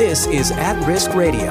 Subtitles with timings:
[0.00, 1.50] This is At Risk Radio.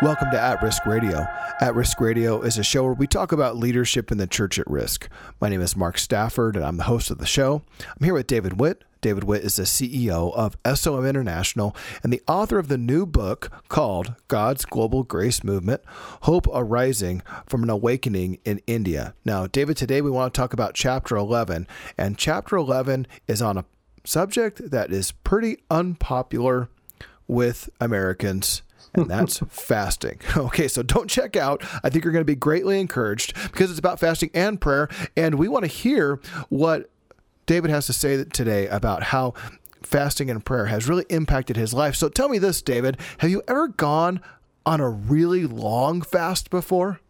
[0.00, 1.26] Welcome to At Risk Radio.
[1.60, 4.66] At Risk Radio is a show where we talk about leadership in the church at
[4.66, 5.10] risk.
[5.42, 7.60] My name is Mark Stafford, and I'm the host of the show.
[7.80, 8.82] I'm here with David Witt.
[9.02, 13.50] David Witt is the CEO of SOM International and the author of the new book
[13.68, 15.82] called God's Global Grace Movement
[16.22, 19.12] Hope Arising from an Awakening in India.
[19.22, 21.68] Now, David, today we want to talk about chapter 11,
[21.98, 23.66] and chapter 11 is on a
[24.02, 26.70] subject that is pretty unpopular
[27.28, 28.62] with Americans
[28.96, 30.20] and that's fasting.
[30.36, 31.62] Okay, so don't check out.
[31.82, 34.88] I think you're going to be greatly encouraged because it's about fasting and prayer.
[35.16, 36.90] And we want to hear what
[37.46, 39.34] David has to say today about how
[39.82, 41.94] fasting and prayer has really impacted his life.
[41.96, 44.20] So tell me this, David have you ever gone
[44.64, 47.00] on a really long fast before?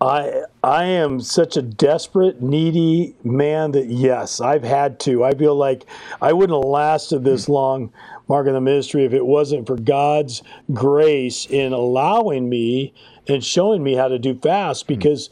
[0.00, 5.24] I I am such a desperate, needy man that yes, I've had to.
[5.24, 5.84] I feel like
[6.22, 7.52] I wouldn't have lasted this hmm.
[7.52, 7.92] long,
[8.26, 10.42] Mark, in the ministry if it wasn't for God's
[10.72, 12.94] grace in allowing me
[13.28, 14.86] and showing me how to do fast.
[14.86, 14.94] Hmm.
[14.94, 15.28] Because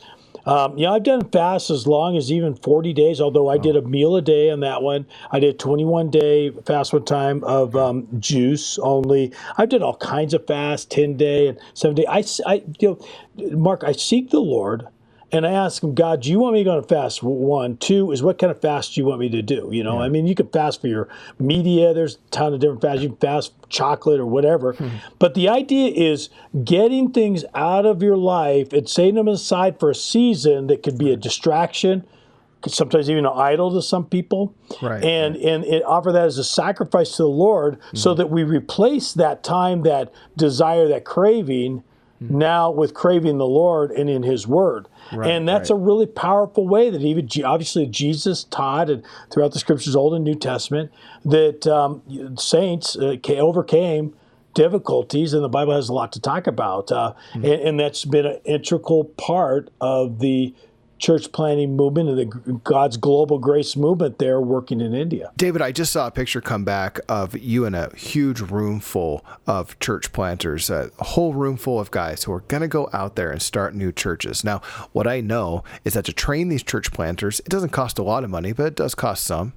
[0.48, 3.82] um, yeah, I've done fasts as long as even 40 days, although I did a
[3.82, 5.06] meal a day on that one.
[5.30, 9.34] I did 21 day fast one time of um, juice only.
[9.58, 12.06] I've done all kinds of fasts, 10 day and 7 day.
[12.08, 12.98] I, I, you
[13.36, 14.88] know, Mark, I seek the Lord
[15.30, 17.22] and I ask him, God, do you want me to go on a fast?
[17.22, 19.68] One, two is what kind of fast do you want me to do?
[19.70, 20.06] You know, yeah.
[20.06, 21.92] I mean, you can fast for your media.
[21.92, 23.02] There's a ton of different fasts.
[23.02, 24.72] You can fast chocolate or whatever.
[24.72, 24.88] Hmm.
[25.18, 26.30] But the idea is
[26.64, 30.96] getting things out of your life and setting them aside for a season that could
[30.96, 32.06] be a distraction,
[32.66, 35.44] sometimes even an idol to some people, right, and right.
[35.44, 37.96] and it offer that as a sacrifice to the Lord, mm-hmm.
[37.96, 41.84] so that we replace that time, that desire, that craving
[42.22, 42.38] mm-hmm.
[42.38, 44.88] now with craving the Lord and in His Word.
[45.12, 45.76] Right, and that's right.
[45.76, 50.24] a really powerful way that even obviously Jesus taught and throughout the Scriptures, Old and
[50.24, 50.92] New Testament,
[51.24, 52.02] that um,
[52.36, 54.14] saints uh, overcame
[54.54, 56.90] difficulties, and the Bible has a lot to talk about.
[56.90, 57.44] Uh, mm-hmm.
[57.44, 60.54] and, and, that's been an integral part of the
[60.98, 65.32] church planting movement and the God's global grace movement there working in India.
[65.36, 69.24] David, I just saw a picture come back of you in a huge room full
[69.46, 73.16] of church planters, a whole room full of guys who are going to go out
[73.16, 74.44] there and start new churches.
[74.44, 74.60] Now,
[74.92, 78.24] what I know is that to train these church planters, it doesn't cost a lot
[78.24, 79.52] of money, but it does cost some.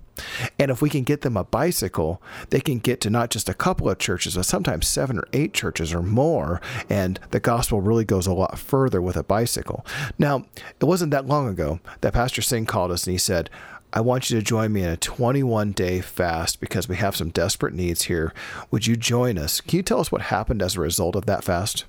[0.59, 3.53] And if we can get them a bicycle, they can get to not just a
[3.53, 6.61] couple of churches, but sometimes seven or eight churches or more.
[6.89, 9.85] And the gospel really goes a lot further with a bicycle.
[10.19, 10.45] Now,
[10.79, 13.49] it wasn't that long ago that Pastor Singh called us and he said,
[13.93, 17.29] I want you to join me in a 21 day fast because we have some
[17.29, 18.33] desperate needs here.
[18.71, 19.59] Would you join us?
[19.59, 21.83] Can you tell us what happened as a result of that fast?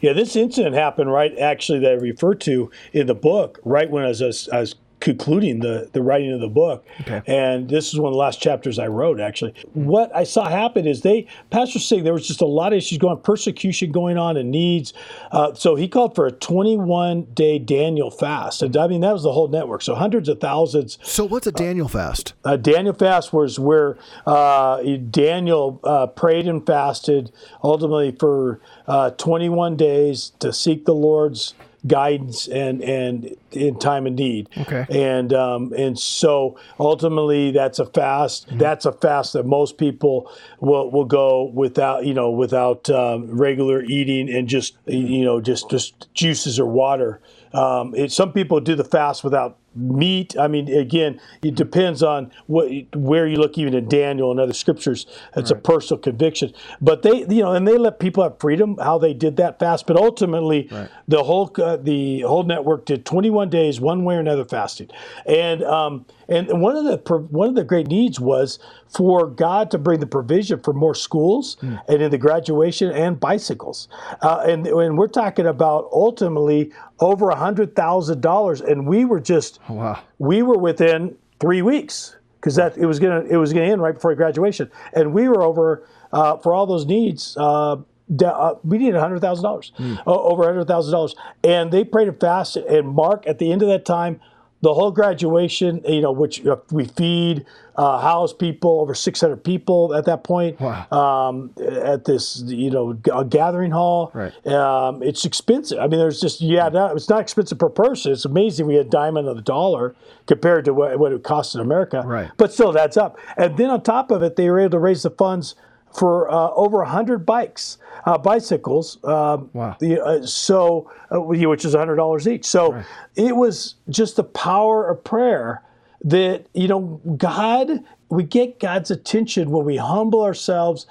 [0.00, 4.04] Yeah, this incident happened right actually that I referred to in the book, right when
[4.04, 6.86] I was, I was concluding the, the writing of the book.
[7.00, 7.22] Okay.
[7.26, 9.54] And this is one of the last chapters I wrote, actually.
[9.72, 12.98] What I saw happen is they, Pastor Singh, there was just a lot of issues
[12.98, 14.92] going persecution going on and needs.
[15.32, 18.62] Uh, so he called for a 21 day Daniel fast.
[18.62, 19.82] And I mean, that was the whole network.
[19.82, 20.98] So hundreds of thousands.
[21.02, 22.34] So what's a Daniel fast?
[22.44, 23.96] A Daniel fast was where
[24.26, 27.32] uh, Daniel uh, prayed and fasted
[27.64, 31.54] ultimately for uh, 21 days to seek the Lord's
[31.86, 34.48] guidance and and in time of need.
[34.58, 34.86] Okay.
[34.90, 38.48] And um, and so ultimately, that's a fast.
[38.48, 38.58] Mm-hmm.
[38.58, 40.30] That's a fast that most people
[40.60, 45.70] will will go without you know without um, regular eating and just you know just
[45.70, 47.20] just juices or water.
[47.52, 50.36] Um, it, some people do the fast without meat.
[50.38, 53.56] I mean, again, it depends on what where you look.
[53.58, 55.58] Even in Daniel and other scriptures, it's right.
[55.58, 56.52] a personal conviction.
[56.80, 59.86] But they, you know, and they let people have freedom how they did that fast.
[59.86, 60.88] But ultimately, right.
[61.08, 64.88] the whole uh, the whole network did 21 days, one way or another, fasting.
[65.26, 68.58] And um, and one of the one of the great needs was
[68.88, 71.80] for God to bring the provision for more schools mm.
[71.88, 73.88] and in the graduation and bicycles.
[74.22, 79.20] Uh, and and we're talking about ultimately over a hundred thousand dollars, and we were
[79.20, 80.02] just Oh, wow.
[80.18, 83.94] We were within three weeks because that it was gonna it was gonna end right
[83.94, 87.36] before graduation, and we were over uh, for all those needs.
[87.36, 87.76] Uh,
[88.24, 89.98] uh, we needed hundred thousand dollars, mm.
[90.06, 91.14] over hundred thousand dollars,
[91.44, 92.64] and they prayed and fasted.
[92.64, 94.20] And Mark, at the end of that time,
[94.62, 97.46] the whole graduation, you know, which uh, we feed,
[97.76, 100.86] uh, house people, over 600 people at that point wow.
[100.90, 104.10] um, at this, you know, g- gathering hall.
[104.12, 104.46] Right.
[104.46, 105.78] Um, it's expensive.
[105.78, 108.12] I mean, there's just, yeah, not, it's not expensive per person.
[108.12, 109.94] It's amazing we had diamond of the dollar
[110.26, 112.02] compared to what, what it costs in America.
[112.04, 112.30] Right.
[112.36, 113.18] But still, that's up.
[113.38, 115.54] And then on top of it, they were able to raise the funds
[115.96, 119.02] for uh, over 100 bikes, uh, bicycles.
[119.04, 119.76] Um, wow.
[119.80, 122.44] The, uh, so, uh, which is $100 each.
[122.44, 122.86] So right.
[123.16, 125.62] it was just the power of prayer
[126.04, 130.86] that, you know, God, we get God's attention when we humble ourselves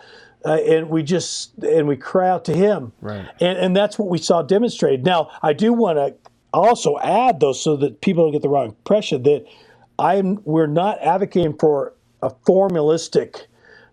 [0.45, 3.27] uh, and we just and we cry out to Him, Right.
[3.41, 5.03] And and that's what we saw demonstrated.
[5.03, 6.15] Now, I do want to
[6.53, 9.45] also add though, so that people don't get the wrong impression that
[9.97, 13.47] I'm we're not advocating for a formalistic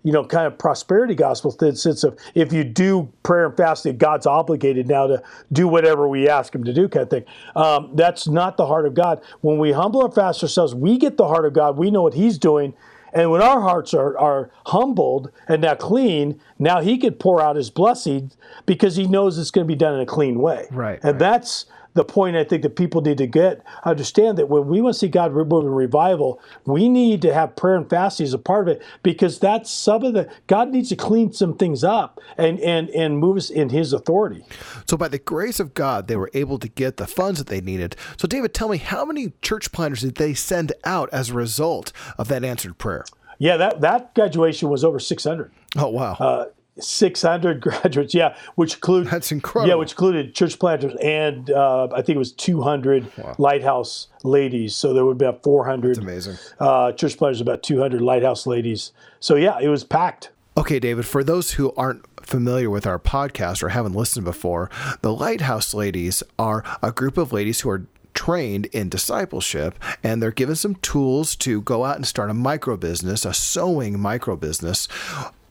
[0.07, 4.25] you know, kind of prosperity gospel sense of if you do prayer and fasting, God's
[4.25, 5.21] obligated now to
[5.51, 7.25] do whatever we ask Him to do, kind of thing.
[7.57, 9.21] Um, that's not the heart of God.
[9.41, 11.77] When we humble and fast ourselves, we get the heart of God.
[11.77, 12.73] We know what He's doing.
[13.13, 17.57] And when our hearts are, are humbled and now clean, now He could pour out
[17.57, 18.31] His blessing
[18.65, 20.69] because He knows it's going to be done in a clean way.
[20.71, 21.19] Right, And right.
[21.19, 24.95] that's the point I think that people need to get understand that when we want
[24.95, 28.39] to see God move in revival, we need to have prayer and fasting as a
[28.39, 32.21] part of it because that's some of the God needs to clean some things up
[32.37, 34.45] and and and move us in His authority.
[34.87, 37.61] So, by the grace of God, they were able to get the funds that they
[37.61, 37.97] needed.
[38.17, 41.93] So, David, tell me, how many church planters did they send out as a result
[42.19, 43.05] of that answered prayer?
[43.39, 45.51] Yeah, that that graduation was over six hundred.
[45.77, 46.13] Oh, wow.
[46.15, 46.47] Uh,
[46.79, 49.69] 600 graduates, yeah, which include That's incredible.
[49.69, 54.75] Yeah, which included church planters and uh, I think it was 200 lighthouse ladies.
[54.77, 56.37] So there would be about 400 amazing.
[56.61, 58.93] uh, church planters, about 200 lighthouse ladies.
[59.21, 60.31] So yeah, it was packed.
[60.59, 64.71] Okay, David, for those who aren't familiar with our podcast or haven't listened before,
[65.03, 70.31] the Lighthouse Ladies are a group of ladies who are trained in discipleship and they're
[70.31, 74.89] given some tools to go out and start a micro business, a sewing micro business.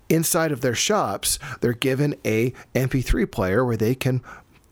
[0.09, 4.21] Inside of their shops, they're given a MP3 player where they can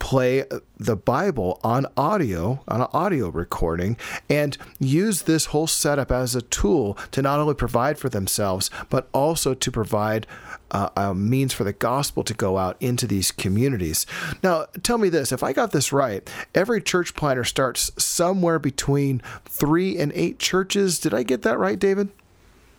[0.03, 0.43] play
[0.77, 3.95] the Bible on audio, on an audio recording,
[4.29, 9.07] and use this whole setup as a tool to not only provide for themselves, but
[9.13, 10.27] also to provide
[10.71, 14.05] uh, a means for the gospel to go out into these communities.
[14.43, 19.21] Now, tell me this if I got this right, every church planter starts somewhere between
[19.45, 20.99] three and eight churches.
[20.99, 22.09] Did I get that right, David?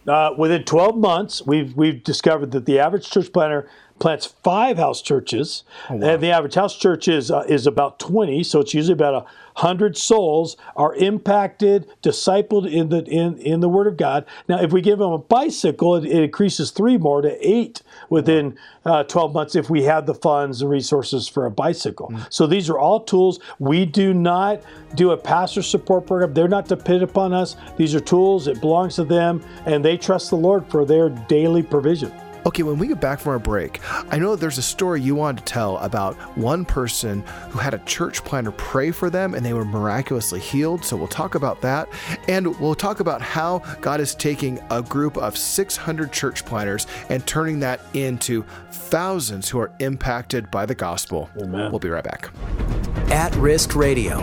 [0.06, 3.68] Uh, within 12 months, we've we've discovered that the average church planter
[3.98, 8.42] plants five house churches, and the average house church is uh, is about 20.
[8.44, 9.26] So it's usually about a
[9.56, 14.26] hundred souls are impacted, discipled in the in in the Word of God.
[14.48, 18.58] Now, if we give them a bicycle, it, it increases three more to eight within
[18.84, 22.12] uh, 12 months if we have the funds and resources for a bicycle.
[22.30, 23.40] So these are all tools.
[23.58, 24.62] We do not
[24.94, 26.34] do a pastor support program.
[26.34, 27.56] They're not dependent upon us.
[27.76, 28.48] These are tools.
[28.48, 32.12] It belongs to them, and they trust the Lord for their daily provision.
[32.46, 33.80] Okay, when we get back from our break,
[34.10, 37.78] I know there's a story you wanted to tell about one person who had a
[37.80, 40.84] church planner pray for them and they were miraculously healed.
[40.84, 41.88] So we'll talk about that.
[42.28, 47.26] And we'll talk about how God is taking a group of 600 church planners and
[47.26, 51.30] turning that into thousands who are impacted by the gospel.
[51.40, 51.70] Amen.
[51.70, 52.30] We'll be right back.
[53.10, 54.22] At Risk Radio.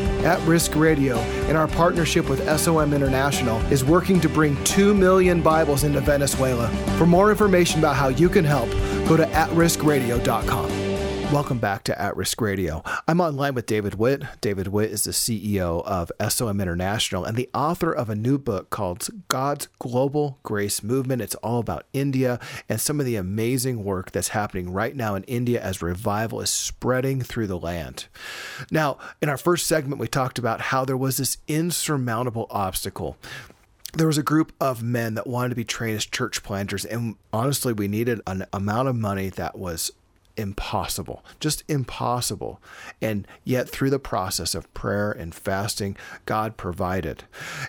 [0.23, 1.19] At Risk Radio,
[1.49, 6.67] in our partnership with SOM International, is working to bring 2 million Bibles into Venezuela.
[6.97, 8.69] For more information about how you can help,
[9.07, 10.90] go to atriskradio.com.
[11.31, 12.83] Welcome back to At Risk Radio.
[13.07, 14.23] I'm online with David Witt.
[14.41, 18.69] David Witt is the CEO of SOM International and the author of a new book
[18.69, 21.21] called God's Global Grace Movement.
[21.21, 25.23] It's all about India and some of the amazing work that's happening right now in
[25.23, 28.07] India as revival is spreading through the land.
[28.69, 33.17] Now, in our first segment, we talked about how there was this insurmountable obstacle
[33.93, 37.15] there was a group of men that wanted to be trained as church planters and
[37.33, 39.91] honestly we needed an amount of money that was
[40.37, 42.61] impossible just impossible.
[43.01, 47.23] And yet through the process of prayer and fasting god provided.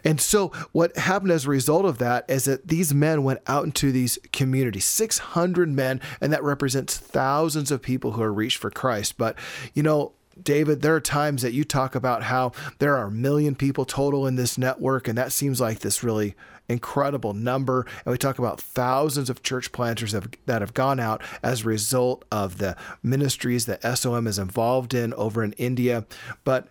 [0.04, 3.64] And so what happened as a result of that is that these men went out
[3.64, 8.70] into these communities 600 men and that represents thousands of people who are reached for
[8.70, 9.16] christ.
[9.16, 9.36] But
[9.74, 13.54] you know David, there are times that you talk about how there are a million
[13.54, 16.34] people total in this network, and that seems like this really
[16.68, 17.86] incredible number.
[18.04, 21.62] And we talk about thousands of church planters that have, that have gone out as
[21.62, 26.06] a result of the ministries that SOM is involved in over in India.
[26.44, 26.68] But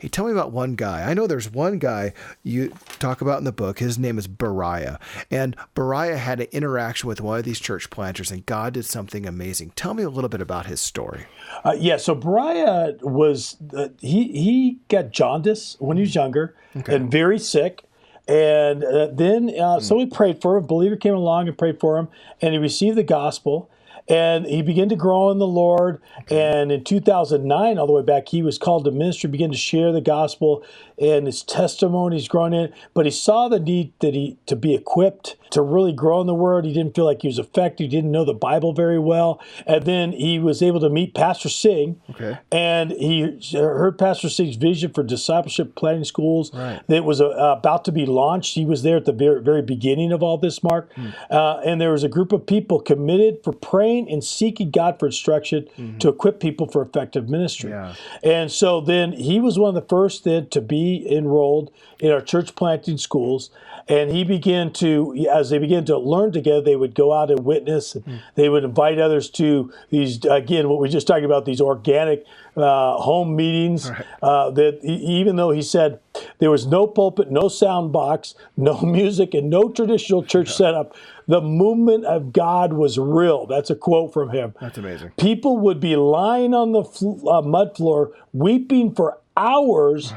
[0.00, 1.02] Hey, tell me about one guy.
[1.02, 3.80] I know there's one guy you talk about in the book.
[3.80, 4.98] His name is Boriah.
[5.30, 9.26] And Boriah had an interaction with one of these church planters, and God did something
[9.26, 9.72] amazing.
[9.76, 11.26] Tell me a little bit about his story.
[11.64, 17.10] Uh, yeah, so Boriah was uh, he he got jaundice when he was younger and
[17.10, 17.84] very sick,
[18.26, 20.64] and uh, then uh, so we prayed for him.
[20.64, 22.08] A believer came along and prayed for him,
[22.40, 23.70] and he received the gospel.
[24.10, 26.02] And he began to grow in the Lord.
[26.30, 29.92] And in 2009, all the way back, he was called to ministry, began to share
[29.92, 30.64] the gospel,
[31.00, 32.72] and his testimonies grown in.
[32.94, 36.34] But he saw the need that he to be equipped to really grow in the
[36.34, 36.64] Word.
[36.64, 37.84] He didn't feel like he was effective.
[37.84, 39.40] He didn't know the Bible very well.
[39.66, 42.38] And then he was able to meet Pastor Singh, Okay.
[42.52, 46.80] and he heard Pastor Singh's vision for discipleship planning schools Right.
[46.88, 48.54] that was uh, about to be launched.
[48.54, 50.92] He was there at the very, very beginning of all this, Mark.
[50.94, 51.06] Hmm.
[51.30, 55.06] Uh, and there was a group of people committed for praying and seeking God for
[55.06, 55.66] instruction
[55.98, 57.70] to equip people for effective ministry.
[57.70, 58.26] Mm-hmm.
[58.26, 58.32] Yeah.
[58.40, 62.20] And so then he was one of the first then to be enrolled in our
[62.20, 63.50] church planting schools.
[63.88, 67.44] And he began to, as they began to learn together, they would go out and
[67.44, 67.94] witness.
[67.94, 68.16] And Hmm.
[68.34, 72.24] They would invite others to these, again, what we just talked about, these organic
[72.56, 73.90] uh, home meetings.
[74.22, 75.98] Uh, that even though he said
[76.38, 80.94] there was no pulpit, no sound box, no music, and no traditional church setup,
[81.26, 83.46] the movement of God was real.
[83.46, 84.54] That's a quote from him.
[84.60, 85.10] That's amazing.
[85.16, 90.12] People would be lying on the fl- uh, mud floor, weeping for hours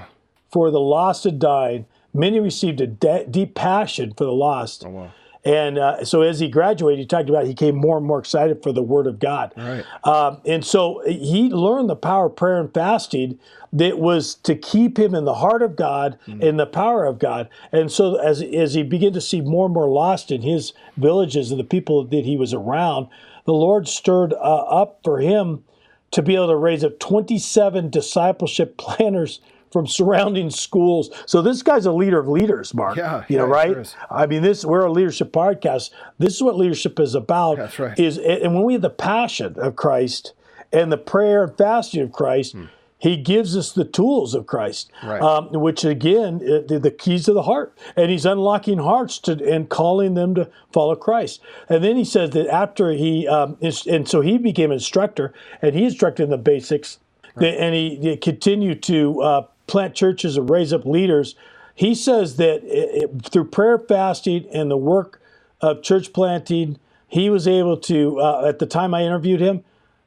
[0.53, 1.85] for the lost and dying.
[2.13, 4.85] Many received a de- deep passion for the lost.
[4.85, 5.13] Oh, wow.
[5.45, 8.63] And uh, so as he graduated, he talked about he became more and more excited
[8.63, 9.53] for the Word of God.
[9.57, 9.83] Right.
[10.05, 13.39] Um, and so he learned the power of prayer and fasting
[13.73, 17.49] that was to keep him in the heart of God and the power of God.
[17.73, 21.51] And so as, as he began to see more and more lost in his villages
[21.51, 23.07] and the people that he was around,
[23.45, 25.63] the Lord stirred uh, up for him
[26.11, 29.41] to be able to raise up 27 discipleship planners
[29.73, 31.09] from surrounding schools.
[31.25, 32.95] So this guy's a leader of leaders, Mark.
[32.95, 33.73] Yeah, you know, yeah, right?
[33.87, 33.99] sure.
[34.09, 35.89] I mean, this we're a leadership podcast.
[36.19, 37.57] This is what leadership is about.
[37.57, 37.99] That's right.
[37.99, 40.33] Is and when we have the passion of Christ
[40.71, 42.55] and the prayer and fasting of Christ,
[42.99, 45.07] He gives us the tools of Christ, Hmm.
[45.09, 45.21] Right.
[45.21, 49.33] um, which again, uh, the, the keys of the heart, and He's unlocking hearts to
[49.51, 51.41] and calling them to follow Christ.
[51.67, 55.75] And then He says that after He um, is, and so He became instructor, and
[55.75, 56.99] He instructed in the basics,
[57.35, 61.35] and He, he continued to uh, plant churches and raise up leaders.
[61.75, 65.21] He says that it, it- through prayer, fasting, and the work
[65.61, 66.77] of church planting,
[67.07, 68.19] he was able to.
[68.19, 69.63] Uh, at the time I interviewed him,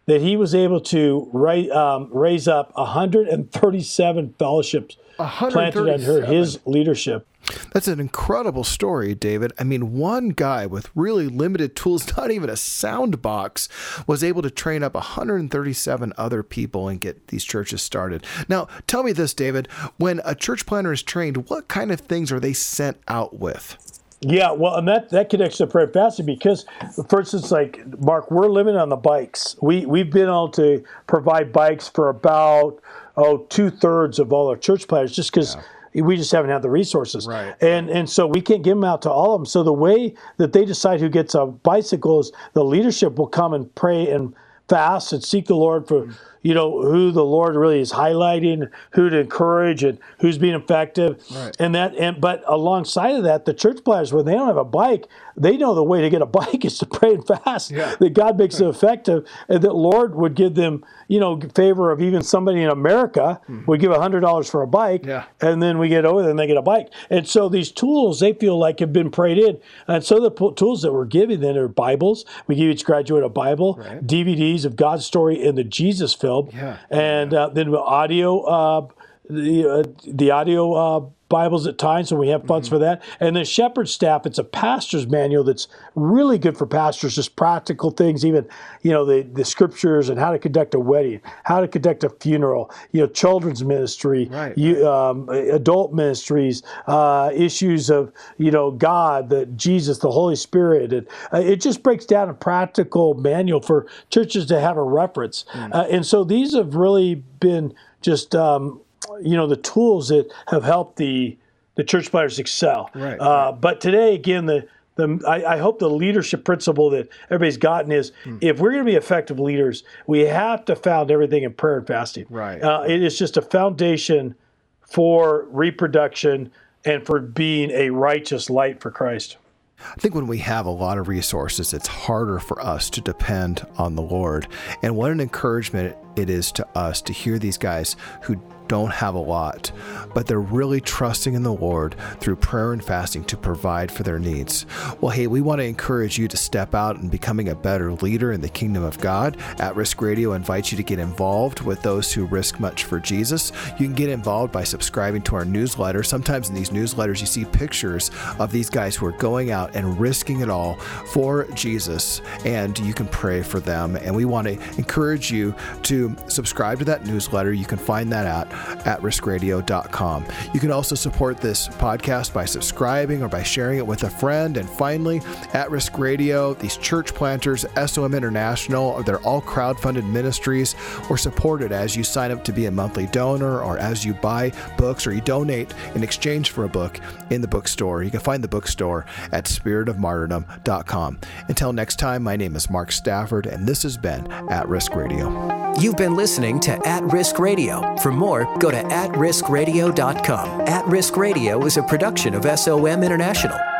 [0.06, 6.32] that he was able to raise, um, raise up 137 fellowships planted under 137.
[6.32, 7.26] his leadership.
[7.72, 9.52] That's an incredible story, David.
[9.58, 13.68] I mean, one guy with really limited tools, not even a sound box,
[14.06, 18.24] was able to train up 137 other people and get these churches started.
[18.48, 19.68] Now, tell me this, David.
[19.96, 23.76] When a church planner is trained, what kind of things are they sent out with?
[24.20, 26.64] Yeah, well, and that that connects to prayer and fasting because,
[27.08, 29.56] for instance, like Mark, we're living on the bikes.
[29.60, 32.80] We we've been able to provide bikes for about
[33.16, 35.56] oh two thirds of all our church planners, just because
[35.94, 37.26] we just haven't had the resources.
[37.26, 37.54] Right.
[37.60, 39.46] And and so we can't give them out to all of them.
[39.46, 43.52] So the way that they decide who gets a bicycle is the leadership will come
[43.52, 44.34] and pray and
[44.68, 46.14] fast and seek the Lord for mm.
[46.46, 51.20] You know who the Lord really is highlighting, who to encourage, and who's being effective.
[51.34, 51.56] Right.
[51.58, 54.64] And that and but alongside of that, the church planners when they don't have a
[54.64, 57.72] bike, they know the way to get a bike is to pray and fast.
[57.72, 57.96] Yeah.
[57.98, 62.00] That God makes it effective, and that Lord would give them you know favor of
[62.00, 63.64] even somebody in America mm-hmm.
[63.66, 65.04] would give hundred dollars for a bike.
[65.04, 65.24] Yeah.
[65.40, 66.90] and then we get over there and they get a bike.
[67.10, 70.52] And so these tools they feel like have been prayed in, and so the po-
[70.52, 72.24] tools that we're giving then are Bibles.
[72.46, 74.06] We give each graduate a Bible, Right.
[74.06, 76.78] DVDs of God's story in the Jesus film, Yeah.
[76.90, 78.88] and uh, then audio, uh,
[79.28, 83.02] the uh, the audio uh, Bibles at times, and we have funds for that.
[83.18, 85.66] And the shepherd staff, it's a pastor's manual that's
[85.96, 88.46] really good for pastors, just practical things, even
[88.82, 92.10] you know the the scriptures and how to conduct a wedding, how to conduct a
[92.10, 98.70] funeral, you know, children's ministry, Right, you, um, adult ministries, uh, issues of you know
[98.70, 103.60] God, the Jesus, the Holy Spirit, and uh, it just breaks down a practical manual
[103.60, 105.44] for churches to have a reference.
[105.48, 105.72] Hmm.
[105.72, 108.80] Uh, and so these have really been just um,
[109.22, 111.36] you know the tools that have helped the
[111.76, 112.90] the church planners excel.
[112.94, 117.58] Right, Uh, but today, again, the the, I, I hope the leadership principle that everybody's
[117.58, 118.38] gotten is Hmm.
[118.40, 121.86] if we're going to be effective leaders, we have to found everything in prayer and
[121.86, 122.24] fasting.
[122.30, 122.62] Right.
[122.62, 124.34] Uh, it is just a foundation
[124.80, 126.50] for reproduction
[126.86, 129.36] and for being a righteous light for Christ.
[129.78, 133.66] I think when we have a lot of resources, it's harder for us to depend
[133.76, 134.48] on the Lord.
[134.82, 139.14] And what an encouragement it is to us to hear these guys who don't have
[139.14, 139.72] a lot,
[140.14, 144.18] but they're really trusting in the Lord through prayer and fasting to provide for their
[144.18, 144.66] needs.
[145.00, 148.32] Well, hey, we want to encourage you to step out and becoming a better leader
[148.32, 149.36] in the kingdom of God.
[149.58, 153.52] At Risk Radio invites you to get involved with those who risk much for Jesus.
[153.78, 156.02] You can get involved by subscribing to our newsletter.
[156.02, 159.98] Sometimes in these newsletters, you see pictures of these guys who are going out and
[159.98, 160.74] risking it all
[161.12, 163.96] for Jesus, and you can pray for them.
[163.96, 165.54] And we want to encourage you
[165.84, 167.52] to subscribe to that newsletter.
[167.52, 168.52] You can find that at
[168.84, 170.26] at riskradio.com.
[170.54, 174.56] You can also support this podcast by subscribing or by sharing it with a friend.
[174.56, 175.20] And finally,
[175.52, 180.74] At Risk Radio, these church planters, SOM International, they're all crowd-funded ministries
[181.08, 184.52] or supported as you sign up to be a monthly donor or as you buy
[184.76, 188.02] books or you donate in exchange for a book in the bookstore.
[188.02, 191.18] You can find the bookstore at spiritofmartyrdom.com.
[191.48, 195.65] Until next time, my name is Mark Stafford, and this has been At Risk Radio.
[195.78, 197.96] You've been listening to At Risk Radio.
[197.96, 200.60] For more, go to atriskradio.com.
[200.62, 203.75] At Risk Radio is a production of SOM International.